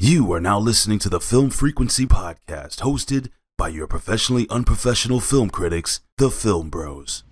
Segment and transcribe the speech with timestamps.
[0.00, 5.50] You are now listening to the Film Frequency Podcast, hosted by your professionally unprofessional film
[5.50, 7.24] critics, the Film Bros.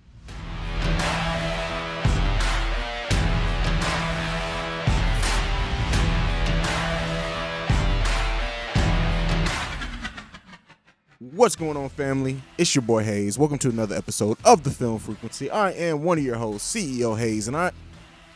[11.19, 12.41] What's going on, family?
[12.57, 13.39] It's your boy Haize.
[13.39, 15.49] Welcome to another episode of the Film Frequency.
[15.49, 17.71] I am one of your hosts, CEO Haize, and I,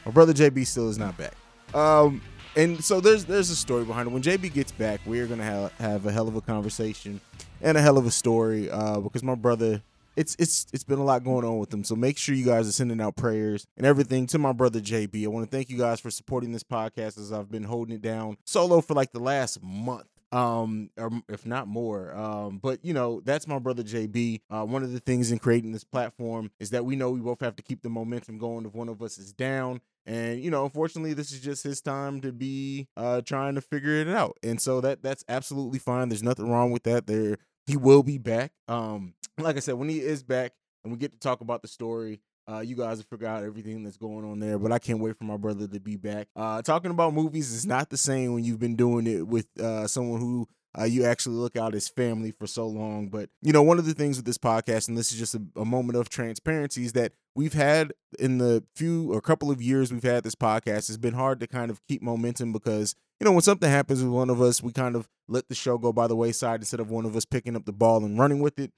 [0.05, 1.33] my brother JB, still is not back.
[1.75, 2.21] Um,
[2.55, 4.11] and so there's there's a story behind it.
[4.11, 7.21] When JB gets back, we're gonna have have a hell of a conversation
[7.61, 8.69] and a hell of a story.
[8.69, 9.81] Uh, because my brother,
[10.15, 11.83] it's it's it's been a lot going on with him.
[11.83, 15.23] So make sure you guys are sending out prayers and everything to my brother JB.
[15.23, 18.01] I want to thank you guys for supporting this podcast as I've been holding it
[18.01, 22.93] down solo for like the last month um or if not more um but you
[22.93, 26.69] know that's my brother jb uh one of the things in creating this platform is
[26.69, 29.17] that we know we both have to keep the momentum going if one of us
[29.17, 33.55] is down and you know unfortunately this is just his time to be uh trying
[33.55, 37.07] to figure it out and so that that's absolutely fine there's nothing wrong with that
[37.07, 38.51] there he will be back.
[38.67, 41.67] Um like i said when he is back and we get to talk about the
[41.67, 45.17] story uh, you guys have forgot everything that's going on there, but I can't wait
[45.17, 46.27] for my brother to be back.
[46.35, 49.87] Uh, talking about movies is not the same when you've been doing it with uh,
[49.87, 53.07] someone who uh, you actually look out as family for so long.
[53.07, 55.41] But you know, one of the things with this podcast, and this is just a,
[55.55, 59.91] a moment of transparency, is that we've had in the few or couple of years
[59.91, 63.31] we've had this podcast, it's been hard to kind of keep momentum because you know
[63.31, 66.07] when something happens with one of us, we kind of let the show go by
[66.07, 68.71] the wayside instead of one of us picking up the ball and running with it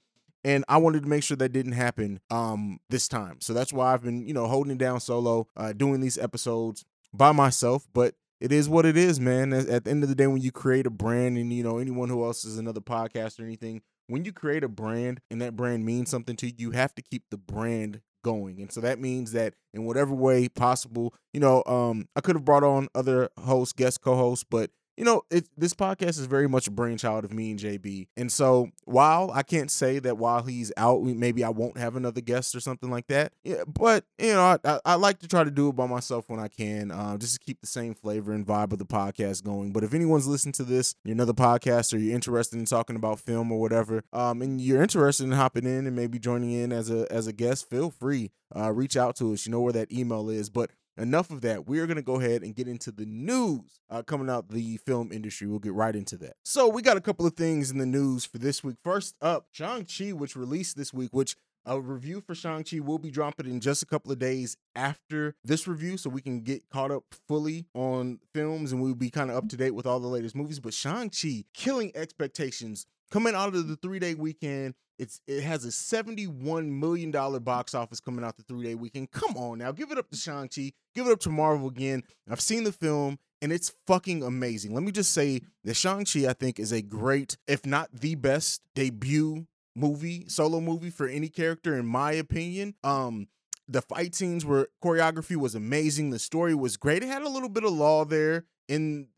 [0.44, 3.40] and I wanted to make sure that didn't happen um this time.
[3.40, 7.32] So that's why I've been, you know, holding down solo, uh doing these episodes by
[7.32, 9.52] myself, but it is what it is, man.
[9.52, 12.08] At, the end of the day when you create a brand and you know anyone
[12.08, 15.86] who else is another podcast or anything, when you create a brand and that brand
[15.86, 18.60] means something to you, you have to keep the brand going.
[18.60, 22.44] And so that means that in whatever way possible, you know, um I could have
[22.44, 26.68] brought on other hosts, guest co-hosts, but you know, it, this podcast is very much
[26.68, 28.08] a brainchild of me and JB.
[28.16, 32.20] And so while I can't say that while he's out, maybe I won't have another
[32.20, 33.32] guest or something like that.
[33.42, 36.38] Yeah, but you know, I, I like to try to do it by myself when
[36.40, 39.72] I can, uh, just to keep the same flavor and vibe of the podcast going.
[39.72, 43.20] But if anyone's listening to this, you're another podcast, or you're interested in talking about
[43.20, 46.90] film or whatever, um, and you're interested in hopping in and maybe joining in as
[46.90, 48.30] a as a guest, feel free.
[48.54, 49.46] Uh, reach out to us.
[49.46, 50.48] You know where that email is.
[50.48, 51.66] But enough of that.
[51.66, 55.12] We're going to go ahead and get into the news uh, coming out the film
[55.12, 55.46] industry.
[55.46, 56.34] We'll get right into that.
[56.44, 58.76] So, we got a couple of things in the news for this week.
[58.82, 63.46] First up, Shang-Chi, which released this week, which a review for Shang-Chi will be dropping
[63.46, 67.04] in just a couple of days after this review so we can get caught up
[67.26, 70.34] fully on films and we'll be kind of up to date with all the latest
[70.34, 70.60] movies.
[70.60, 74.74] But Shang-Chi killing expectations coming out of the three day weekend.
[74.98, 79.10] It's it has a $71 million box office coming out the three day weekend.
[79.10, 82.02] Come on now, give it up to Shang-Chi, give it up to Marvel again.
[82.30, 84.72] I've seen the film and it's fucking amazing.
[84.72, 88.62] Let me just say that Shang-Chi, I think, is a great, if not the best,
[88.74, 89.46] debut
[89.76, 92.74] movie, solo movie for any character, in my opinion.
[92.82, 93.28] Um,
[93.68, 96.10] the fight scenes were choreography was amazing.
[96.10, 97.02] The story was great.
[97.02, 99.08] It had a little bit of law there in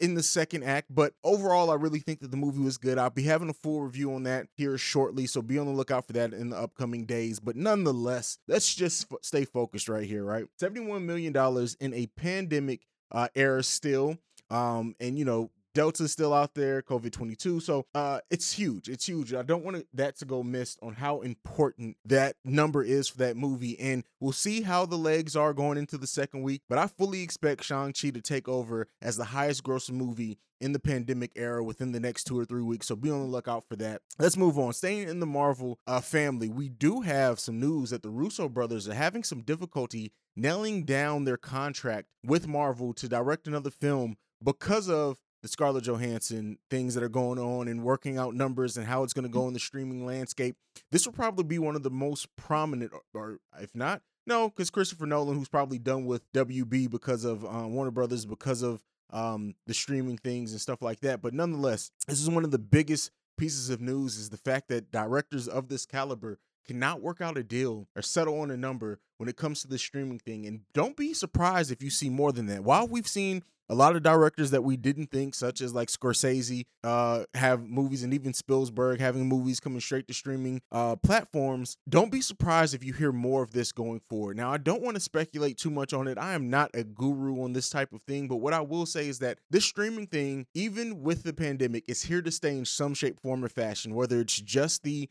[0.00, 2.98] in the second act, but overall, I really think that the movie was good.
[2.98, 6.06] I'll be having a full review on that here shortly, so be on the lookout
[6.06, 7.40] for that in the upcoming days.
[7.40, 10.44] But nonetheless, let's just f- stay focused right here, right?
[10.60, 11.34] $71 million
[11.80, 14.18] in a pandemic uh, era still.
[14.50, 17.60] Um, and you know, Delta's still out there, COVID 22.
[17.60, 18.88] So uh, it's huge.
[18.88, 19.34] It's huge.
[19.34, 23.36] I don't want that to go missed on how important that number is for that
[23.36, 23.78] movie.
[23.78, 26.62] And we'll see how the legs are going into the second week.
[26.68, 30.78] But I fully expect Shang-Chi to take over as the highest grossing movie in the
[30.78, 32.86] pandemic era within the next two or three weeks.
[32.86, 34.00] So be on the lookout for that.
[34.18, 34.72] Let's move on.
[34.72, 38.88] Staying in the Marvel uh, family, we do have some news that the Russo brothers
[38.88, 44.88] are having some difficulty nailing down their contract with Marvel to direct another film because
[44.88, 49.02] of the Scarlett Johansson things that are going on and working out numbers and how
[49.02, 50.56] it's going to go in the streaming landscape.
[50.90, 55.04] This will probably be one of the most prominent, or, if not, no, because Christopher
[55.04, 59.74] Nolan, who's probably done with WB because of uh, Warner Brothers, because of um, the
[59.74, 61.20] streaming things and stuff like that.
[61.20, 64.90] But nonetheless, this is one of the biggest pieces of news is the fact that
[64.90, 69.28] directors of this caliber cannot work out a deal or settle on a number when
[69.28, 70.46] it comes to the streaming thing.
[70.46, 72.64] And don't be surprised if you see more than that.
[72.64, 76.66] While we've seen a lot of directors that we didn't think, such as like Scorsese,
[76.82, 81.76] uh, have movies, and even Spielberg having movies coming straight to streaming uh, platforms.
[81.88, 84.36] Don't be surprised if you hear more of this going forward.
[84.36, 86.18] Now, I don't want to speculate too much on it.
[86.18, 89.08] I am not a guru on this type of thing, but what I will say
[89.08, 92.94] is that this streaming thing, even with the pandemic, is here to stay in some
[92.94, 93.94] shape, form, or fashion.
[93.94, 95.08] Whether it's just the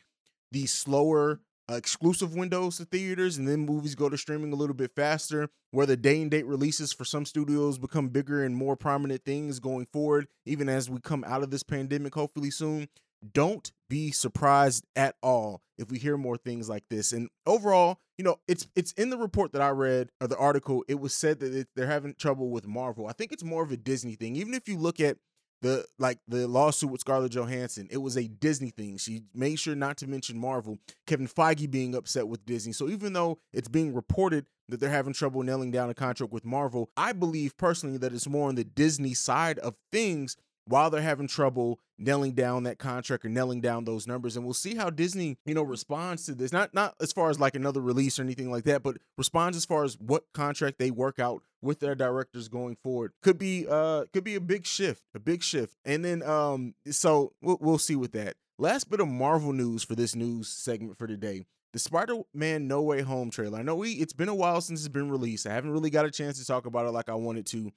[0.51, 1.39] the slower
[1.71, 5.47] Uh, exclusive windows to theaters and then movies go to streaming a little bit faster
[5.71, 9.61] where the day and date releases for some studios become bigger and more prominent things
[9.61, 12.89] going forward even as we come out of this pandemic hopefully soon.
[13.33, 17.13] Don't be surprised at all if we hear more things like this.
[17.13, 20.83] And overall you know it's it's in the report that i read or the article
[20.87, 23.07] it was said that it, they're having trouble with marvel.
[23.07, 24.35] I think it's more of a disney thing.
[24.35, 25.17] Even if you look at
[25.63, 28.97] the like the lawsuit with Scarlett Johansson, it was a Disney thing.
[28.97, 30.77] She made sure not to mention Marvel.
[31.07, 32.73] Kevin Feige being upset with Disney.
[32.73, 36.45] So even though it's being reported that they're having trouble nailing down a contract with
[36.45, 41.01] Marvel, I believe personally that it's more on the Disney side of things while they're
[41.01, 44.89] having trouble nailing down that contract or nailing down those numbers and we'll see how
[44.89, 48.23] disney you know responds to this not not as far as like another release or
[48.23, 51.95] anything like that but responds as far as what contract they work out with their
[51.95, 56.03] directors going forward could be uh could be a big shift a big shift and
[56.03, 60.15] then um so we'll, we'll see with that last bit of marvel news for this
[60.15, 63.57] news segment for today the Spider-Man No Way Home trailer.
[63.57, 65.47] I know we it's been a while since it's been released.
[65.47, 67.71] I haven't really got a chance to talk about it like I wanted to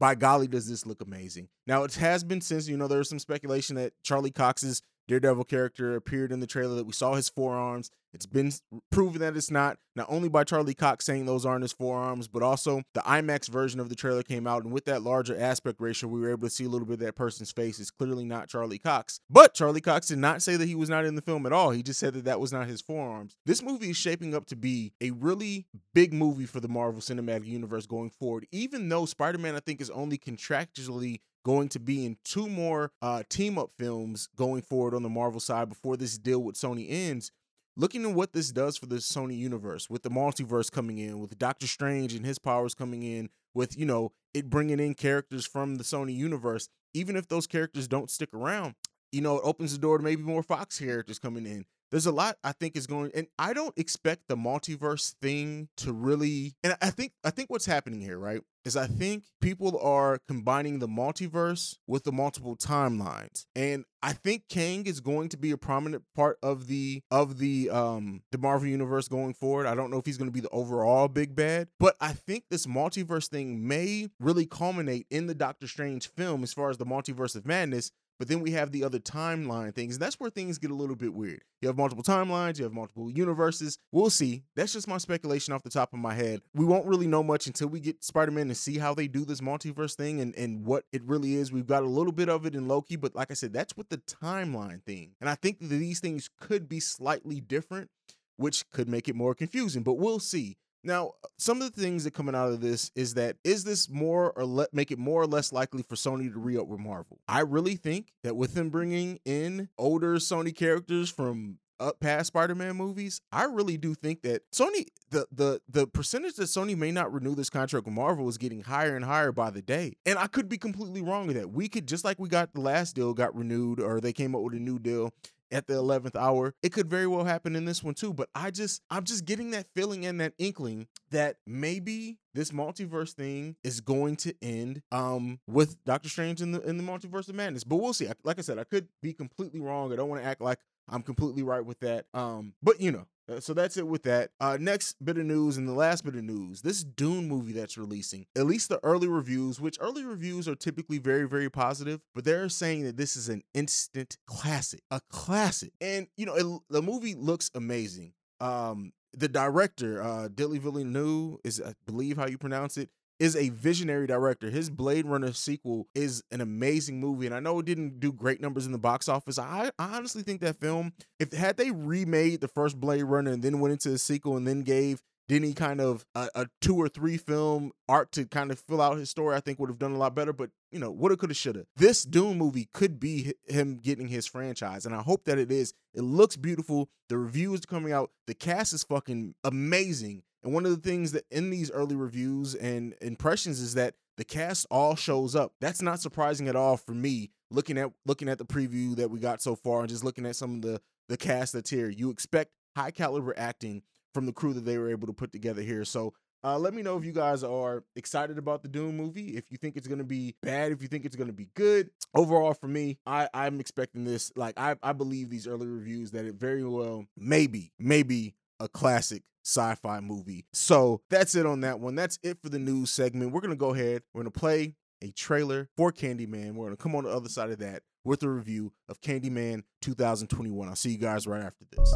[0.00, 1.48] by golly, does this look amazing.
[1.66, 5.44] Now, it has been since, you know, there was some speculation that Charlie Cox's Daredevil
[5.44, 7.90] character appeared in the trailer, that we saw his forearms.
[8.14, 8.52] It's been
[8.92, 12.44] proven that it's not, not only by Charlie Cox saying those aren't his forearms, but
[12.44, 14.62] also the IMAX version of the trailer came out.
[14.62, 17.00] And with that larger aspect ratio, we were able to see a little bit of
[17.00, 17.80] that person's face.
[17.80, 19.18] It's clearly not Charlie Cox.
[19.28, 21.70] But Charlie Cox did not say that he was not in the film at all.
[21.70, 23.36] He just said that that was not his forearms.
[23.44, 27.46] This movie is shaping up to be a really big movie for the Marvel Cinematic
[27.46, 32.04] Universe going forward, even though Spider Man, I think, is only contractually going to be
[32.04, 36.18] in two more uh, team up films going forward on the Marvel side before this
[36.18, 37.30] deal with Sony ends
[37.76, 41.36] looking at what this does for the Sony universe with the multiverse coming in, with
[41.38, 45.76] Doctor Strange and his powers coming in, with, you know, it bringing in characters from
[45.76, 48.74] the Sony universe, even if those characters don't stick around,
[49.12, 52.12] you know, it opens the door to maybe more Fox characters coming in there's a
[52.12, 56.76] lot I think is going and I don't expect the multiverse thing to really and
[56.82, 58.40] I think I think what's happening here, right?
[58.64, 63.44] Is I think people are combining the multiverse with the multiple timelines.
[63.54, 67.68] And I think Kang is going to be a prominent part of the of the
[67.70, 69.66] um the Marvel universe going forward.
[69.66, 72.44] I don't know if he's going to be the overall big bad, but I think
[72.50, 76.86] this multiverse thing may really culminate in the Doctor Strange film as far as the
[76.86, 79.96] multiverse of madness but then we have the other timeline things.
[79.96, 81.42] And that's where things get a little bit weird.
[81.60, 83.78] You have multiple timelines, you have multiple universes.
[83.90, 84.42] We'll see.
[84.54, 86.42] That's just my speculation off the top of my head.
[86.54, 89.24] We won't really know much until we get Spider Man to see how they do
[89.24, 91.52] this multiverse thing and, and what it really is.
[91.52, 93.88] We've got a little bit of it in Loki, but like I said, that's with
[93.88, 95.12] the timeline thing.
[95.20, 97.90] And I think that these things could be slightly different,
[98.36, 100.56] which could make it more confusing, but we'll see.
[100.84, 104.32] Now, some of the things that coming out of this is that is this more
[104.32, 107.20] or le- make it more or less likely for Sony to re-up with Marvel?
[107.26, 112.76] I really think that with them bringing in older Sony characters from up past Spider-Man
[112.76, 117.12] movies, I really do think that Sony the the the percentage that Sony may not
[117.12, 119.94] renew this contract with Marvel is getting higher and higher by the day.
[120.06, 121.50] And I could be completely wrong with that.
[121.50, 124.42] We could just like we got the last deal got renewed or they came up
[124.42, 125.12] with a new deal
[125.50, 126.54] at the 11th hour.
[126.62, 129.50] It could very well happen in this one too, but I just I'm just getting
[129.52, 135.38] that feeling and that inkling that maybe this multiverse thing is going to end um
[135.46, 137.64] with Doctor Strange in the in the multiverse of madness.
[137.64, 138.08] But we'll see.
[138.24, 139.92] Like I said, I could be completely wrong.
[139.92, 140.58] I don't want to act like
[140.88, 142.06] I'm completely right with that.
[142.12, 144.30] Um, but you know, uh, so that's it with that.
[144.40, 147.78] Uh, next bit of news and the last bit of news this Dune movie that's
[147.78, 152.24] releasing, at least the early reviews, which early reviews are typically very, very positive, but
[152.24, 155.72] they're saying that this is an instant classic, a classic.
[155.80, 158.12] And, you know, it, the movie looks amazing.
[158.40, 163.50] Um, the director, uh, Denis Villeneuve, is I believe how you pronounce it is a
[163.50, 164.50] visionary director.
[164.50, 168.40] His Blade Runner sequel is an amazing movie, and I know it didn't do great
[168.40, 169.38] numbers in the box office.
[169.38, 173.42] I, I honestly think that film, if had they remade the first Blade Runner and
[173.42, 176.88] then went into the sequel and then gave Denis kind of a, a, two or
[176.88, 179.92] three film art to kind of fill out his story, I think would have done
[179.92, 180.32] a lot better.
[180.32, 181.66] But you know, woulda, coulda, shoulda.
[181.76, 185.72] This Dune movie could be him getting his franchise, and I hope that it is.
[185.94, 186.88] It looks beautiful.
[187.08, 188.10] The reviews coming out.
[188.26, 190.24] The cast is fucking amazing.
[190.44, 194.24] And one of the things that in these early reviews and impressions is that the
[194.24, 195.54] cast all shows up.
[195.60, 199.18] That's not surprising at all for me looking at looking at the preview that we
[199.18, 201.88] got so far and just looking at some of the the cast that's here.
[201.88, 203.82] You expect high caliber acting
[204.12, 205.84] from the crew that they were able to put together here.
[205.84, 209.36] So uh, let me know if you guys are excited about the Dune movie.
[209.36, 211.88] If you think it's gonna be bad, if you think it's gonna be good.
[212.14, 214.30] Overall, for me, I I'm expecting this.
[214.36, 219.22] Like I I believe these early reviews that it very well maybe maybe a classic
[219.44, 220.46] sci-fi movie.
[220.52, 221.94] So that's it on that one.
[221.94, 223.32] That's it for the news segment.
[223.32, 224.02] We're gonna go ahead.
[224.12, 226.54] We're gonna play a trailer for Candyman.
[226.54, 230.68] We're gonna come on the other side of that with a review of Candyman 2021.
[230.68, 231.94] I'll see you guys right after this.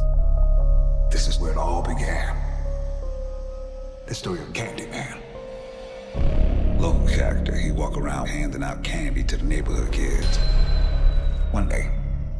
[1.11, 2.37] This is where it all began.
[4.05, 5.19] The story of Candyman.
[6.79, 10.37] Local character, he walk around handing out candy to the neighborhood kids.
[11.51, 11.91] One day,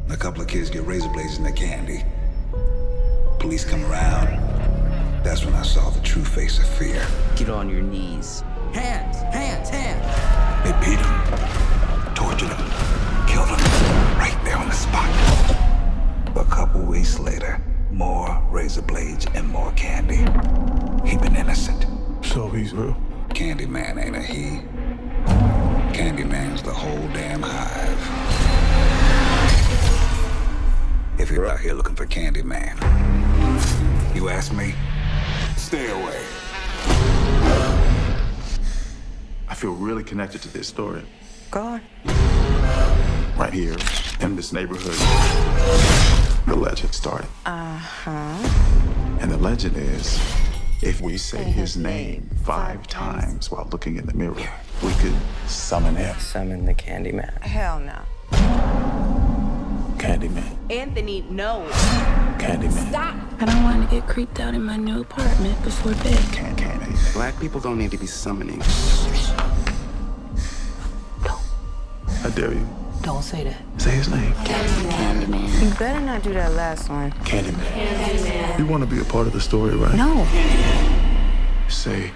[0.08, 2.04] a couple of kids get razor blades in their candy.
[3.40, 4.28] Police come around.
[5.24, 7.04] That's when I saw the true face of fear.
[7.36, 8.44] Get on your knees.
[8.74, 10.04] Hands, hands, hands.
[10.62, 12.70] They beat him, tortured him,
[13.26, 13.58] killed him
[14.18, 15.08] right there on the spot.
[16.36, 20.18] A couple weeks later, more razor blades and more candy.
[21.08, 21.86] He been innocent.
[22.22, 22.94] So he's real.
[23.30, 24.60] Candyman ain't a he.
[25.96, 28.00] Candyman's the whole damn hive.
[31.18, 32.76] If you're out here looking for Candyman,
[34.20, 34.74] you ask me,
[35.56, 36.20] stay away.
[39.48, 41.02] I feel really connected to this story.
[41.50, 41.80] Go on.
[43.38, 43.76] Right here,
[44.20, 44.98] in this neighborhood,
[46.46, 47.28] the legend started.
[47.46, 49.18] Uh huh.
[49.20, 50.20] And the legend is
[50.82, 54.34] if we say his name five times while looking in the mirror,
[54.82, 55.14] we could
[55.46, 56.14] summon him.
[56.20, 57.40] Summon the Candyman.
[57.40, 58.02] Hell no.
[60.00, 60.56] Candyman.
[60.70, 61.66] Anthony, no.
[62.38, 62.88] Candyman.
[62.88, 63.16] Stop.
[63.38, 66.18] I don't want to get creeped out in my new apartment before bed.
[66.32, 67.12] Can Candyman.
[67.12, 68.60] Black people don't need to be summoning.
[71.22, 71.42] Don't.
[72.24, 72.66] I dare you.
[73.02, 73.60] Don't say that.
[73.76, 74.32] Say his name.
[74.32, 75.62] Candyman.
[75.62, 77.12] You better not do that last one.
[77.24, 78.58] Candyman.
[78.58, 79.94] You want to be a part of the story, right?
[79.94, 80.26] No.
[81.68, 82.10] Say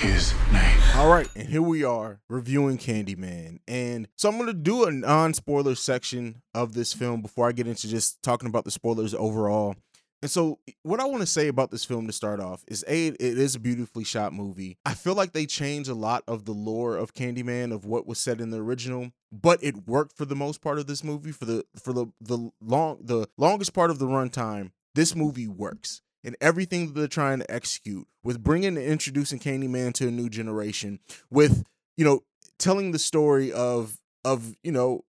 [0.00, 0.78] his name.
[0.96, 3.58] All right, and here we are reviewing Candyman.
[3.68, 7.52] And so I'm going to do a non spoiler section of this film before I
[7.52, 9.76] get into just talking about the spoilers overall.
[10.22, 13.08] And so, what I want to say about this film to start off is A,
[13.08, 14.78] it is a beautifully shot movie.
[14.84, 18.18] I feel like they changed a lot of the lore of Candyman, of what was
[18.18, 21.32] said in the original, but it worked for the most part of this movie.
[21.32, 26.02] For the for the the long the longest part of the runtime, this movie works
[26.24, 30.28] and everything that they're trying to execute with bringing and introducing Candyman to a new
[30.28, 30.98] generation,
[31.30, 31.64] with
[31.96, 32.22] you know
[32.58, 35.04] telling the story of of you know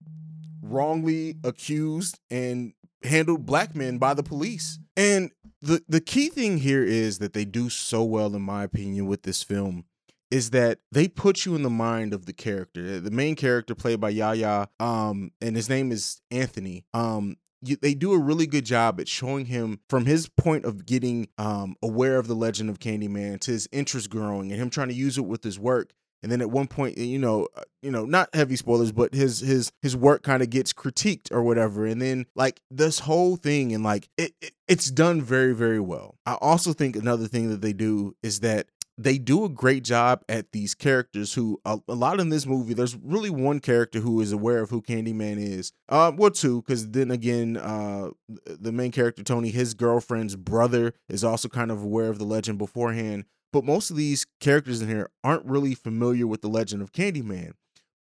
[0.63, 2.73] wrongly accused and
[3.03, 4.79] handled black men by the police.
[4.97, 9.07] And the the key thing here is that they do so well, in my opinion,
[9.07, 9.85] with this film
[10.31, 13.01] is that they put you in the mind of the character.
[13.01, 16.85] The main character played by Yahya, um, and his name is Anthony.
[16.93, 20.87] Um, you, they do a really good job at showing him from his point of
[20.87, 24.89] getting um, aware of the legend of Candyman to his interest growing and him trying
[24.89, 25.93] to use it with his work.
[26.23, 29.39] And then at one point, you know, uh, you know, not heavy spoilers, but his
[29.39, 31.87] his his work kind of gets critiqued or whatever.
[31.87, 36.17] And then like this whole thing and like it, it it's done very very well.
[36.27, 38.67] I also think another thing that they do is that
[39.01, 42.75] they do a great job at these characters who a, a, lot in this movie
[42.75, 46.91] there's really one character who is aware of who candyman is uh well two because
[46.91, 48.11] then again uh
[48.45, 52.59] the main character tony his girlfriend's brother is also kind of aware of the legend
[52.59, 56.93] beforehand but most of these characters in here aren't really familiar with the legend of
[56.93, 57.53] candyman.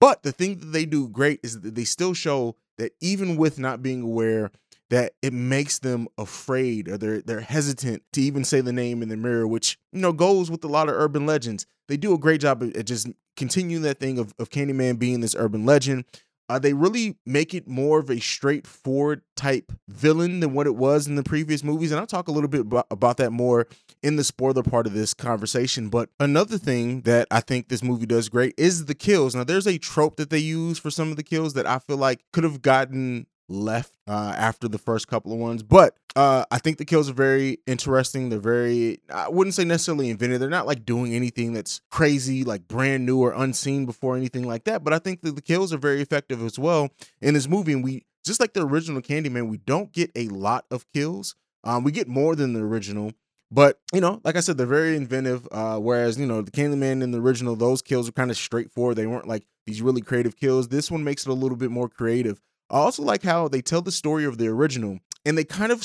[0.01, 3.59] But the thing that they do great is that they still show that even with
[3.59, 4.51] not being aware
[4.91, 9.09] that it makes them afraid or they're they're hesitant to even say the name in
[9.09, 11.67] the mirror, which you know goes with a lot of urban legends.
[11.89, 15.37] They do a great job at just continuing that thing of, of Candyman being this
[15.37, 16.05] urban legend.
[16.49, 21.09] Uh, they really make it more of a straightforward type villain than what it was
[21.09, 21.91] in the previous movies.
[21.91, 23.67] And I'll talk a little bit about, about that more
[24.01, 25.89] in the spoiler part of this conversation.
[25.89, 29.35] But another thing that I think this movie does great is the kills.
[29.35, 31.97] Now, there's a trope that they use for some of the kills that I feel
[31.97, 35.63] like could have gotten left uh, after the first couple of ones.
[35.63, 38.29] But uh, I think the kills are very interesting.
[38.29, 40.41] They're very, I wouldn't say necessarily invented.
[40.41, 44.65] They're not like doing anything that's crazy, like brand new or unseen before, anything like
[44.65, 44.83] that.
[44.85, 47.73] But I think that the kills are very effective as well in this movie.
[47.73, 51.37] And we, just like the original Candyman, we don't get a lot of kills.
[51.65, 53.13] Um, we get more than the original.
[53.51, 55.47] But you know, like I said, they're very inventive.
[55.53, 58.97] Uh, whereas you know, the Candyman in the original, those kills are kind of straightforward.
[58.97, 60.69] They weren't like these really creative kills.
[60.69, 62.41] This one makes it a little bit more creative.
[62.71, 65.85] I also like how they tell the story of the original and they kind of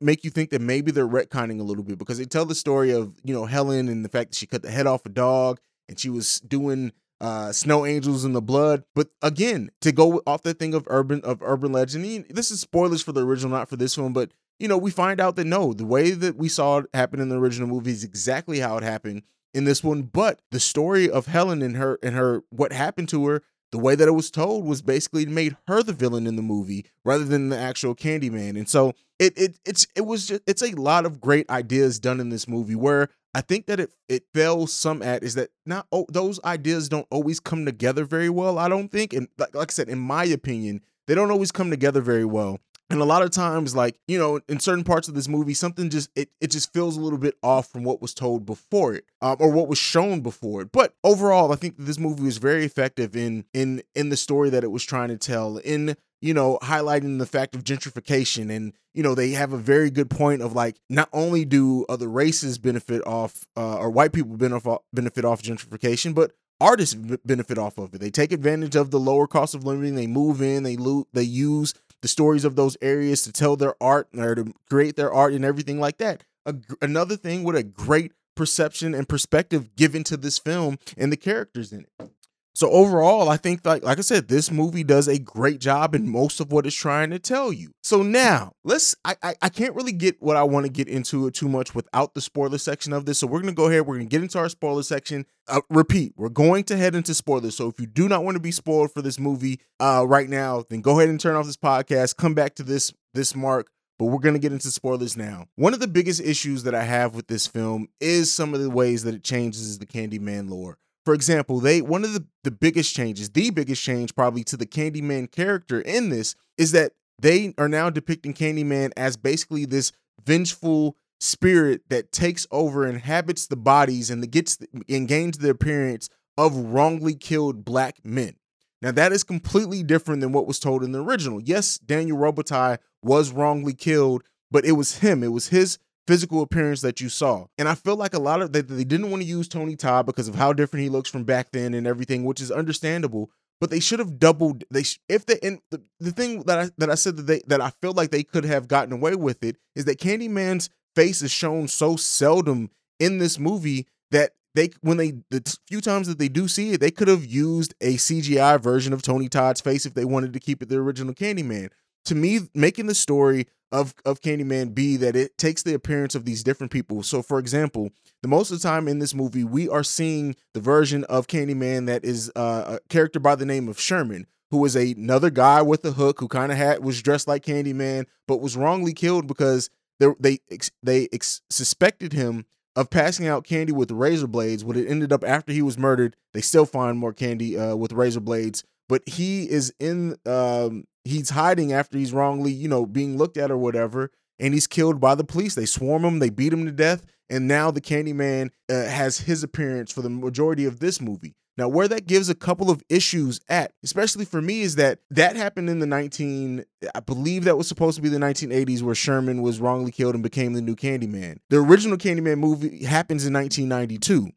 [0.00, 2.90] make you think that maybe they're retconning a little bit because they tell the story
[2.90, 5.60] of, you know, Helen and the fact that she cut the head off a dog
[5.88, 8.84] and she was doing uh, snow angels in the blood.
[8.94, 13.02] But again, to go off the thing of urban of urban legend, this is spoilers
[13.02, 15.72] for the original, not for this one, but you know, we find out that no,
[15.72, 18.84] the way that we saw it happen in the original movie is exactly how it
[18.84, 20.02] happened in this one.
[20.02, 23.42] But the story of Helen and her and her what happened to her
[23.74, 26.86] the way that it was told was basically made her the villain in the movie
[27.04, 28.50] rather than the actual Candyman.
[28.50, 32.20] And so it it it's it was just it's a lot of great ideas done
[32.20, 35.88] in this movie where I think that it it fails some at is that not
[35.90, 38.60] oh, those ideas don't always come together very well.
[38.60, 41.70] I don't think, and like, like I said, in my opinion, they don't always come
[41.70, 42.60] together very well.
[42.90, 45.88] And a lot of times, like, you know, in certain parts of this movie, something
[45.88, 49.04] just it, it just feels a little bit off from what was told before it,
[49.22, 50.70] um, or what was shown before it.
[50.70, 54.64] But overall, I think this movie was very effective in in in the story that
[54.64, 58.50] it was trying to tell, in you know, highlighting the fact of gentrification.
[58.50, 62.08] And, you know, they have a very good point of like, not only do other
[62.08, 67.76] races benefit off, uh, or white people benefit benefit off gentrification, but artists benefit off
[67.76, 68.00] of it.
[68.00, 69.96] They take advantage of the lower cost of living.
[69.96, 70.62] They move in.
[70.62, 71.74] They loot, They use
[72.04, 75.42] the stories of those areas to tell their art or to create their art and
[75.42, 76.22] everything like that.
[76.44, 81.16] A, another thing with a great perception and perspective given to this film and the
[81.16, 82.10] characters in it.
[82.54, 86.08] So overall, I think like like I said, this movie does a great job in
[86.08, 87.72] most of what it's trying to tell you.
[87.82, 91.26] So now let's I I, I can't really get what I want to get into
[91.26, 93.18] it too much without the spoiler section of this.
[93.18, 95.26] So we're gonna go ahead, we're gonna get into our spoiler section.
[95.48, 97.56] Uh, repeat, we're going to head into spoilers.
[97.56, 100.64] So if you do not want to be spoiled for this movie uh right now,
[100.70, 104.06] then go ahead and turn off this podcast, come back to this this mark but
[104.06, 105.46] we're going to get into spoilers now.
[105.54, 108.68] One of the biggest issues that I have with this film is some of the
[108.68, 110.78] ways that it changes the Candyman lore.
[111.04, 114.66] For example, they one of the, the biggest changes, the biggest change probably to the
[114.66, 119.92] Candyman character in this is that they are now depicting Candyman as basically this
[120.24, 124.58] vengeful spirit that takes over, inhabits the bodies, and gets
[124.88, 128.36] and gains the appearance of wrongly killed black men.
[128.82, 131.40] Now that is completely different than what was told in the original.
[131.40, 135.22] Yes, Daniel Robitaille was wrongly killed, but it was him.
[135.22, 137.46] It was his physical appearance that you saw.
[137.58, 140.06] And I feel like a lot of they, they didn't want to use Tony Todd
[140.06, 143.30] because of how different he looks from back then and everything, which is understandable.
[143.60, 144.64] But they should have doubled.
[144.70, 147.60] They if they and the, the thing that I that I said that they that
[147.60, 151.30] I feel like they could have gotten away with it is that Candyman's face is
[151.30, 156.28] shown so seldom in this movie that they when they the few times that they
[156.28, 159.94] do see it, they could have used a CGI version of Tony Todd's face if
[159.94, 161.70] they wanted to keep it the original Candyman.
[162.06, 166.24] To me, making the story of of Candyman be that it takes the appearance of
[166.24, 167.02] these different people.
[167.02, 167.90] So, for example,
[168.22, 171.86] the most of the time in this movie, we are seeing the version of Candyman
[171.86, 175.60] that is uh, a character by the name of Sherman, who was a, another guy
[175.62, 179.26] with a hook who kind of had was dressed like Candyman, but was wrongly killed
[179.26, 180.38] because they they
[180.82, 184.64] they ex- suspected him of passing out candy with razor blades.
[184.64, 187.92] What it ended up after he was murdered, they still find more candy uh, with
[187.92, 188.64] razor blades.
[188.88, 193.50] But he is in, um, he's hiding after he's wrongly, you know, being looked at
[193.50, 195.54] or whatever, and he's killed by the police.
[195.54, 199.42] They swarm him, they beat him to death, and now the Candyman uh, has his
[199.42, 201.34] appearance for the majority of this movie.
[201.56, 205.36] Now, where that gives a couple of issues at, especially for me, is that that
[205.36, 206.64] happened in the 19,
[206.94, 210.22] I believe that was supposed to be the 1980s where Sherman was wrongly killed and
[210.22, 211.38] became the new Candyman.
[211.50, 214.30] The original Candyman movie happens in 1992,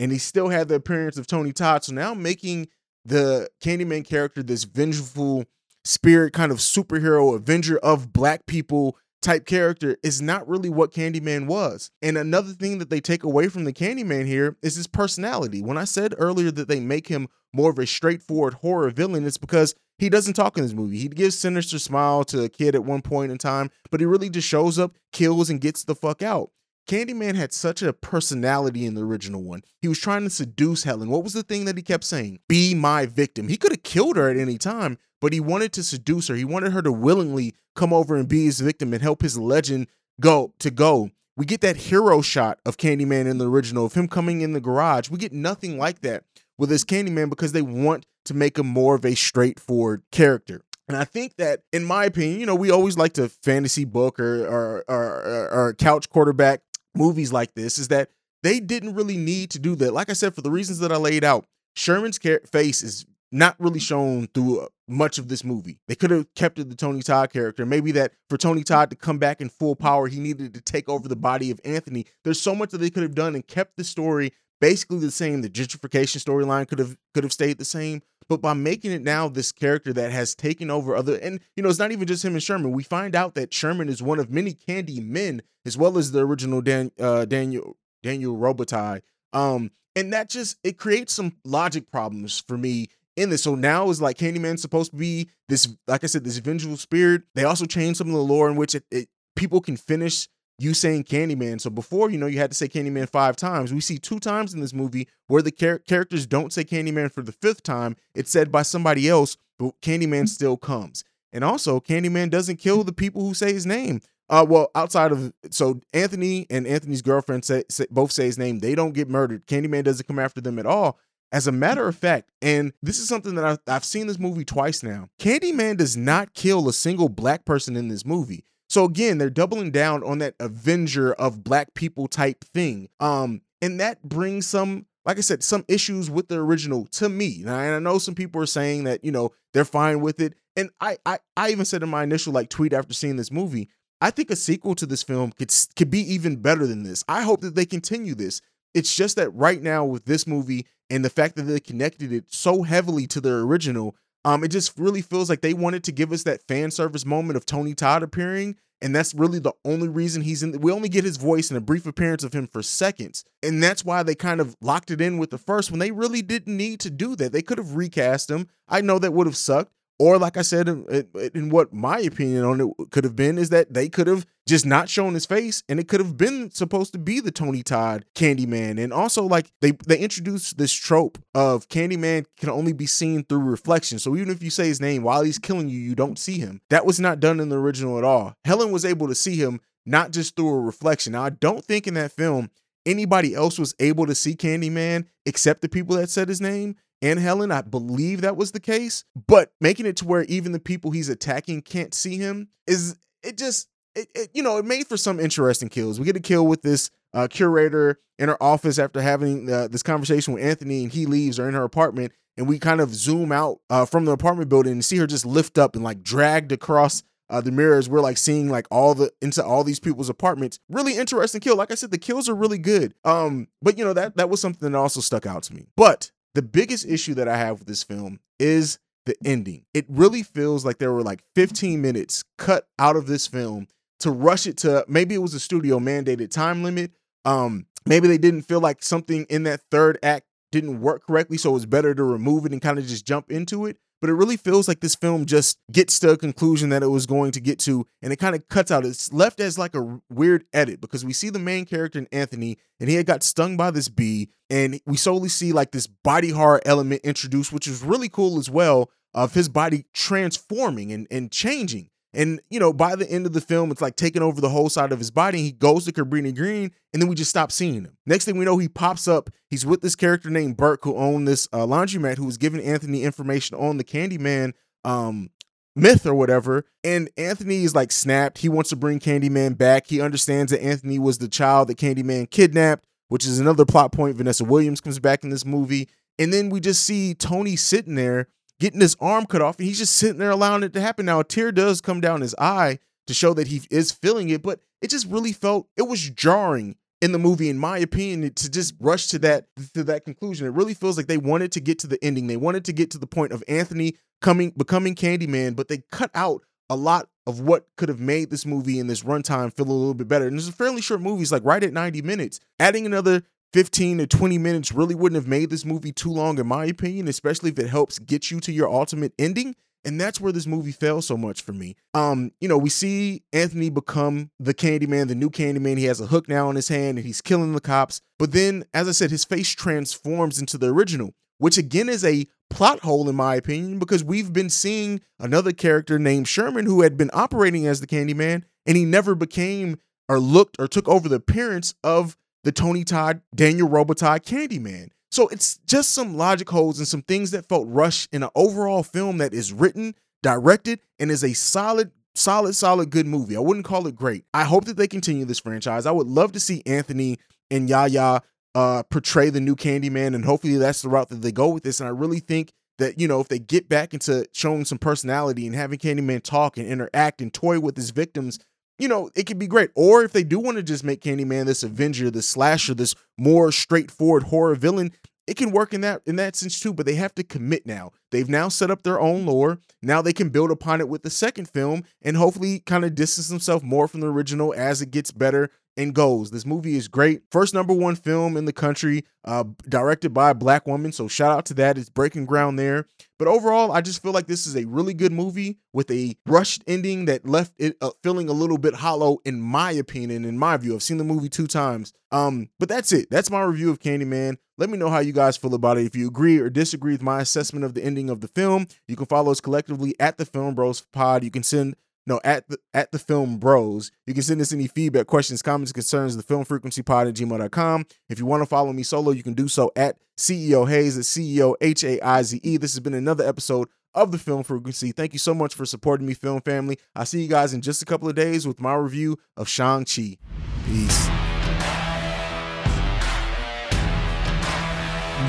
[0.00, 1.84] and he still had the appearance of Tony Todd.
[1.84, 2.66] So now making
[3.04, 5.44] the Candyman character this vengeful
[5.84, 11.46] spirit kind of superhero, avenger of black people type character is not really what Candyman
[11.46, 11.90] was.
[12.02, 15.62] And another thing that they take away from the Candyman here is his personality.
[15.62, 19.38] When I said earlier that they make him more of a straightforward horror villain, it's
[19.38, 20.98] because he doesn't talk in this movie.
[20.98, 24.28] He gives sinister smile to a kid at one point in time, but he really
[24.28, 26.50] just shows up, kills, and gets the fuck out.
[26.86, 29.62] Candyman had such a personality in the original one.
[29.80, 31.08] He was trying to seduce Helen.
[31.08, 32.40] What was the thing that he kept saying?
[32.48, 33.48] Be my victim.
[33.48, 36.34] He could have killed her at any time, but he wanted to seduce her.
[36.34, 39.88] He wanted her to willingly come over and be his victim and help his legend
[40.20, 41.10] go to go.
[41.36, 44.60] We get that hero shot of Candyman in the original of him coming in the
[44.60, 45.10] garage.
[45.10, 46.24] We get nothing like that
[46.58, 50.62] with this Candyman because they want to make him more of a straightforward character.
[50.86, 54.20] And I think that, in my opinion, you know, we always like to fantasy book
[54.20, 56.60] or or, or, or couch quarterback
[56.96, 58.10] movies like this is that
[58.42, 59.92] they didn't really need to do that.
[59.94, 63.80] Like I said, for the reasons that I laid out, Sherman's face is not really
[63.80, 65.80] shown through uh, much of this movie.
[65.88, 67.66] They could have kept it the Tony Todd character.
[67.66, 70.88] Maybe that for Tony Todd to come back in full power, he needed to take
[70.88, 72.06] over the body of Anthony.
[72.22, 75.42] There's so much that they could have done and kept the story basically the same.
[75.42, 79.28] The gentrification storyline could have could have stayed the same, but by making it now
[79.28, 82.34] this character that has taken over other, and you know, it's not even just him
[82.34, 82.72] and Sherman.
[82.72, 86.20] We find out that Sherman is one of many Candy men, as well as the
[86.20, 89.02] original Dan, uh, Daniel Daniel Robitaille.
[89.32, 93.42] Um, and that just it creates some logic problems for me in this.
[93.42, 97.22] So now is like Candyman supposed to be this, like I said, this vengeful spirit.
[97.34, 100.74] They also changed some of the lore in which it, it, people can finish you
[100.74, 101.60] saying Candyman.
[101.60, 103.72] So before, you know, you had to say Candyman five times.
[103.72, 107.22] We see two times in this movie where the char- characters don't say Candyman for
[107.22, 107.96] the fifth time.
[108.14, 111.04] It's said by somebody else, but Candyman still comes.
[111.32, 114.00] And also, Candyman doesn't kill the people who say his name.
[114.30, 118.60] Uh, well, outside of so Anthony and Anthony's girlfriend say, say, both say his name.
[118.60, 119.46] They don't get murdered.
[119.46, 120.98] Candyman doesn't come after them at all.
[121.34, 124.44] as a matter of fact, and this is something that I've, I've seen this movie
[124.44, 128.44] twice now, Candyman does not kill a single black person in this movie.
[128.74, 132.88] So again, they're doubling down on that Avenger of black people type thing.
[132.98, 137.42] Um, and that brings some, like I said, some issues with the original to me.
[137.42, 140.34] And I know some people are saying that, you know, they're fine with it.
[140.56, 143.68] And I I, I even said in my initial like tweet after seeing this movie,
[144.00, 147.04] I think a sequel to this film could could be even better than this.
[147.06, 148.40] I hope that they continue this.
[148.74, 152.24] It's just that right now with this movie and the fact that they connected it
[152.32, 156.12] so heavily to the original, um, it just really feels like they wanted to give
[156.12, 158.56] us that fan service moment of Tony Todd appearing.
[158.82, 160.60] And that's really the only reason he's in.
[160.60, 163.24] We only get his voice and a brief appearance of him for seconds.
[163.42, 166.20] And that's why they kind of locked it in with the first when they really
[166.20, 167.32] didn't need to do that.
[167.32, 168.48] They could have recast him.
[168.68, 169.72] I know that would have sucked.
[169.98, 173.50] Or, like I said, in, in, what my opinion on it could have been is
[173.50, 176.92] that they could have just not shown his face, and it could have been supposed
[176.92, 178.82] to be the Tony Todd Candyman.
[178.82, 183.38] And also, like they they introduced this trope of Candyman can only be seen through
[183.38, 184.00] reflection.
[184.00, 186.60] So even if you say his name while he's killing you, you don't see him.
[186.70, 188.34] That was not done in the original at all.
[188.44, 191.12] Helen was able to see him not just through a reflection.
[191.12, 192.50] Now, I don't think in that film
[192.86, 197.20] anybody else was able to see Candyman except the people that said his name and
[197.20, 197.52] Helen.
[197.52, 201.10] I believe that was the case, but making it to where even the people he's
[201.10, 205.20] attacking can't see him is it just it, it you know it made for some
[205.20, 206.00] interesting kills.
[206.00, 209.82] We get a kill with this uh, curator in her office after having uh, this
[209.82, 213.32] conversation with Anthony, and he leaves or in her apartment, and we kind of zoom
[213.32, 216.52] out uh, from the apartment building and see her just lift up and like dragged
[216.52, 217.86] across uh, the mirrors.
[217.86, 220.58] We're like seeing like all the into all these people's apartments.
[220.70, 221.56] Really interesting kill.
[221.56, 222.94] Like I said, the kills are really good.
[223.04, 225.66] Um, but you know that that was something that also stuck out to me.
[225.76, 229.64] But the biggest issue that I have with this film is the ending.
[229.74, 233.68] It really feels like there were like 15 minutes cut out of this film
[234.00, 236.92] to rush it to maybe it was a studio mandated time limit.
[237.24, 241.50] Um, maybe they didn't feel like something in that third act didn't work correctly, so
[241.50, 244.14] it was better to remove it and kind of just jump into it but it
[244.14, 247.40] really feels like this film just gets to a conclusion that it was going to
[247.40, 248.84] get to and it kind of cuts out.
[248.84, 252.58] It's left as like a weird edit because we see the main character in anthony
[252.80, 256.30] and he had got stung by this bee and we solely see like this body
[256.30, 261.30] horror element introduced which is really cool as well of his body transforming and, and
[261.30, 264.48] changing and, you know, by the end of the film, it's like taking over the
[264.48, 265.42] whole side of his body.
[265.42, 267.96] He goes to Cabrini Green, and then we just stop seeing him.
[268.06, 269.30] Next thing we know, he pops up.
[269.48, 273.02] He's with this character named Burke, who owned this uh, laundromat, who was giving Anthony
[273.02, 274.52] information on the Candyman
[274.84, 275.30] um,
[275.76, 276.64] myth or whatever.
[276.82, 278.38] And Anthony is like snapped.
[278.38, 279.86] He wants to bring Candyman back.
[279.86, 284.16] He understands that Anthony was the child that Candyman kidnapped, which is another plot point.
[284.16, 285.88] Vanessa Williams comes back in this movie.
[286.18, 288.28] And then we just see Tony sitting there
[288.64, 291.04] getting his arm cut off and he's just sitting there allowing it to happen.
[291.04, 294.42] Now, a tear does come down his eye to show that he is feeling it,
[294.42, 298.50] but it just really felt it was jarring in the movie, in my opinion, to
[298.50, 300.46] just rush to that to that conclusion.
[300.46, 302.26] It really feels like they wanted to get to the ending.
[302.26, 306.10] They wanted to get to the point of Anthony coming becoming Candyman, but they cut
[306.14, 309.72] out a lot of what could have made this movie and this runtime feel a
[309.72, 310.26] little bit better.
[310.26, 312.40] And it's a fairly short movie, it's like right at 90 minutes.
[312.58, 313.24] Adding another
[313.54, 317.06] 15 to 20 minutes really wouldn't have made this movie too long, in my opinion,
[317.06, 319.54] especially if it helps get you to your ultimate ending.
[319.84, 321.76] And that's where this movie fails so much for me.
[321.92, 325.78] Um, you know, we see Anthony become the Candyman, the new Candyman.
[325.78, 328.00] He has a hook now in his hand and he's killing the cops.
[328.18, 332.26] But then, as I said, his face transforms into the original, which again is a
[332.50, 336.96] plot hole, in my opinion, because we've been seeing another character named Sherman who had
[336.96, 341.16] been operating as the Candyman and he never became or looked or took over the
[341.16, 344.88] appearance of the Tony Todd, Daniel Robitaille Candyman.
[345.10, 348.82] So it's just some logic holes and some things that felt rushed in an overall
[348.82, 353.36] film that is written, directed, and is a solid, solid, solid good movie.
[353.36, 354.24] I wouldn't call it great.
[354.34, 355.86] I hope that they continue this franchise.
[355.86, 357.18] I would love to see Anthony
[357.50, 358.22] and Yahya
[358.54, 361.80] uh, portray the new Candyman, and hopefully that's the route that they go with this.
[361.80, 365.46] And I really think that you know if they get back into showing some personality
[365.46, 368.38] and having Candyman talk and interact and toy with his victims
[368.78, 369.70] you know, it could be great.
[369.74, 373.52] Or if they do want to just make Candyman this Avenger, this slasher, this more
[373.52, 374.92] straightforward horror villain,
[375.26, 376.74] it can work in that in that sense too.
[376.74, 377.92] But they have to commit now.
[378.10, 379.58] They've now set up their own lore.
[379.82, 383.28] Now they can build upon it with the second film and hopefully kind of distance
[383.28, 386.30] themselves more from the original as it gets better and goes.
[386.30, 387.22] This movie is great.
[387.30, 390.92] First number one film in the country, uh, directed by a black woman.
[390.92, 391.78] So shout out to that.
[391.78, 392.86] It's breaking ground there.
[393.18, 396.64] But overall, I just feel like this is a really good movie with a rushed
[396.66, 400.56] ending that left it uh, feeling a little bit hollow, in my opinion, in my
[400.56, 400.74] view.
[400.74, 401.92] I've seen the movie two times.
[402.10, 403.10] Um, but that's it.
[403.10, 404.36] That's my review of Candyman.
[404.56, 405.86] Let me know how you guys feel about it.
[405.86, 408.94] If you agree or disagree with my assessment of the ending of the film, you
[408.94, 411.24] can follow us collectively at the Film Bros Pod.
[411.24, 411.74] You can send
[412.06, 413.90] no at the at the film bros.
[414.06, 417.86] You can send us any feedback, questions, comments, concerns, the film frequency pod at gmail.com.
[418.08, 421.04] If you want to follow me solo, you can do so at CEO Haize at
[421.04, 422.56] CEO H A I Z E.
[422.56, 424.92] This has been another episode of the film frequency.
[424.92, 426.78] Thank you so much for supporting me, film family.
[426.94, 430.18] I'll see you guys in just a couple of days with my review of Shang-Chi.
[430.66, 431.08] Peace.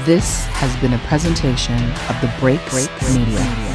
[0.06, 3.75] This has been a presentation of the Break Break Media.